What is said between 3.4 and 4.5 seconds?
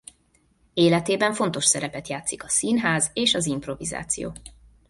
improvizáció.